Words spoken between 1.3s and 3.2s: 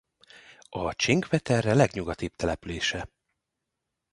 Terre legnyugatibb települése.